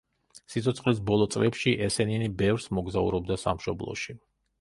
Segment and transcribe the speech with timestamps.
[0.51, 4.17] სიცოცხლის ბოლო წლებში ესენინი ბევრს მოგზაურობდა სამშობლოში.